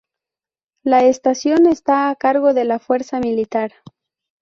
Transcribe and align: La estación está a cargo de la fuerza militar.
La 0.83 1.03
estación 1.05 1.67
está 1.67 2.09
a 2.09 2.15
cargo 2.15 2.55
de 2.55 2.65
la 2.65 2.79
fuerza 2.79 3.19
militar. 3.19 3.71